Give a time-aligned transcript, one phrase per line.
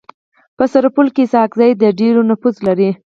[0.57, 2.89] په سرپل کي اسحق زي د ډير نفوذ لري.